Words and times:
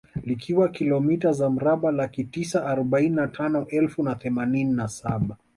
Likiwa 0.23 0.69
kilomita 0.69 1.31
za 1.31 1.49
mraba 1.49 1.91
Laki 1.91 2.23
tisa 2.23 2.65
arobaini 2.65 3.15
na 3.15 3.27
tano 3.27 3.65
elfu 3.69 4.03
na 4.03 4.15
themanini 4.15 4.73
na 4.73 4.87
saba 4.87 5.37